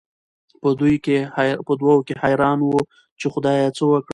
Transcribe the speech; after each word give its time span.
په 1.67 1.71
دوو 1.81 1.97
کې 2.07 2.13
حېران 2.23 2.59
وو، 2.67 2.81
چې 3.19 3.25
خدايه 3.33 3.67
څه 3.77 3.83
وکړم؟ 3.87 4.09